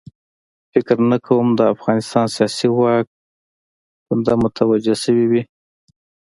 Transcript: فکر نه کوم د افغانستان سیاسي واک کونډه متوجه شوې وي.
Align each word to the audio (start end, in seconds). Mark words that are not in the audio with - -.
فکر 0.71 0.97
نه 1.11 1.17
کوم 1.25 1.47
د 1.55 1.61
افغانستان 1.73 2.25
سیاسي 2.35 2.67
واک 2.71 3.05
کونډه 4.05 4.33
متوجه 4.43 4.95
شوې 5.03 5.25
وي. 5.31 5.41